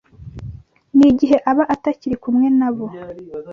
[0.97, 2.85] n’igihe aba atakiri kumwe na bo